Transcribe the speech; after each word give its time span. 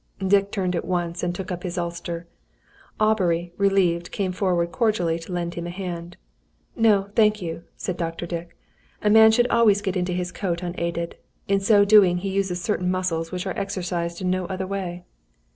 Dick 0.25 0.51
turned 0.51 0.75
at 0.75 0.83
once 0.83 1.21
and 1.21 1.35
took 1.35 1.51
up 1.51 1.61
his 1.61 1.77
ulster. 1.77 2.25
Aubrey, 2.99 3.53
relieved, 3.57 4.09
came 4.11 4.31
forward 4.31 4.71
cordially 4.71 5.19
to 5.19 5.31
lend 5.31 5.53
him 5.53 5.67
a 5.67 5.69
hand. 5.69 6.17
"No, 6.75 7.11
thank 7.15 7.39
you," 7.39 7.65
said 7.77 7.97
Dr. 7.97 8.25
Dick. 8.25 8.57
"A 9.03 9.11
man 9.11 9.31
should 9.31 9.45
always 9.49 9.79
get 9.83 9.95
into 9.95 10.13
his 10.13 10.31
coat 10.31 10.63
unaided. 10.63 11.17
In 11.47 11.59
so 11.59 11.85
doing, 11.85 12.17
he 12.17 12.29
uses 12.29 12.59
certain 12.59 12.89
muscles 12.89 13.31
which 13.31 13.45
are 13.45 13.53
exercised 13.55 14.21
in 14.23 14.31
no 14.31 14.47
other 14.47 14.65
way." 14.65 15.03